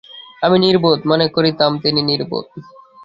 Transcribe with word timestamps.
আমি 0.41 0.57
নির্বোধ, 0.59 0.99
মনে 1.05 1.25
করিতাম 1.35 1.71
তিনি 1.83 2.01
নির্বোধ। 2.01 2.45